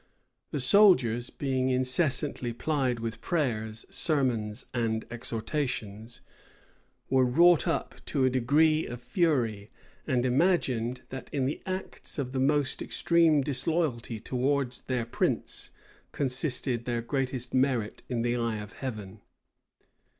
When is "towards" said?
14.19-14.81